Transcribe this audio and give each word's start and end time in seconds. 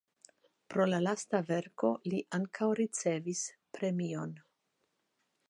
Pro 0.73 0.85
la 0.93 1.01
lasta 1.07 1.41
verko 1.49 1.91
li 2.13 2.23
ankaŭ 2.39 2.71
ricevis 2.81 3.45
premion. 3.79 4.35